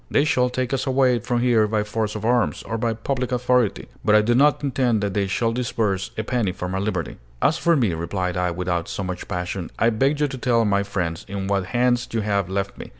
They 0.09 0.23
shall 0.23 0.49
take 0.49 0.73
us 0.73 0.87
away 0.87 1.19
from 1.19 1.41
here 1.41 1.67
by 1.67 1.83
force 1.83 2.15
of 2.15 2.25
arms, 2.25 2.63
or 2.63 2.75
by 2.79 2.95
public 2.95 3.31
authority, 3.31 3.87
but 4.03 4.15
I 4.15 4.21
do 4.23 4.33
not 4.33 4.63
intend 4.63 5.01
that 5.01 5.13
they 5.13 5.27
shall 5.27 5.51
disburse 5.51 6.09
a 6.17 6.23
penny 6.23 6.51
for 6.53 6.67
my 6.67 6.79
liberty." 6.79 7.17
"As 7.39 7.59
for 7.59 7.75
me," 7.75 7.93
replied 7.93 8.35
I, 8.35 8.49
without 8.49 8.87
so 8.89 9.03
much 9.03 9.27
passion, 9.27 9.69
"I 9.77 9.91
beg 9.91 10.19
you 10.19 10.27
to 10.27 10.37
tell 10.39 10.65
my 10.65 10.81
friends 10.81 11.23
in 11.29 11.45
what 11.45 11.65
hands 11.65 12.07
you 12.13 12.21
have 12.21 12.49
left 12.49 12.79
me. 12.79 12.89